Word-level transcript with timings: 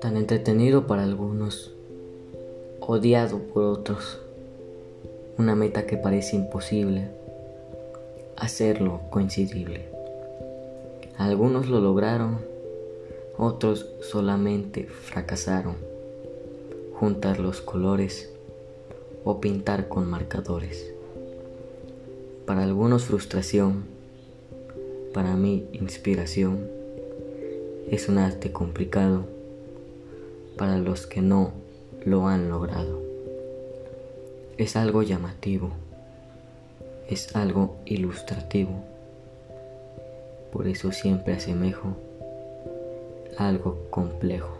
Tan 0.00 0.16
entretenido 0.16 0.86
para 0.86 1.04
algunos, 1.04 1.72
odiado 2.80 3.38
por 3.38 3.64
otros, 3.64 4.18
una 5.38 5.54
meta 5.54 5.86
que 5.86 5.96
parece 5.96 6.36
imposible, 6.36 7.08
hacerlo 8.36 9.02
coincidible. 9.10 9.86
Algunos 11.18 11.68
lo 11.68 11.80
lograron, 11.80 12.38
otros 13.38 13.86
solamente 14.00 14.86
fracasaron. 14.86 15.76
Juntar 16.94 17.38
los 17.40 17.60
colores 17.60 18.30
o 19.24 19.40
pintar 19.40 19.88
con 19.88 20.08
marcadores. 20.10 20.92
Para 22.46 22.64
algunos 22.64 23.04
frustración, 23.04 23.99
para 25.12 25.34
mí 25.34 25.66
inspiración. 25.72 26.68
Es 27.90 28.08
un 28.08 28.18
arte 28.18 28.52
complicado 28.52 29.24
para 30.56 30.78
los 30.78 31.06
que 31.06 31.20
no 31.22 31.52
lo 32.04 32.28
han 32.28 32.48
logrado. 32.48 33.00
Es 34.58 34.76
algo 34.76 35.02
llamativo, 35.02 35.70
es 37.08 37.34
algo 37.34 37.76
ilustrativo. 37.86 38.84
Por 40.52 40.68
eso 40.68 40.92
siempre 40.92 41.34
asemejo 41.34 41.96
algo 43.38 43.86
complejo. 43.90 44.59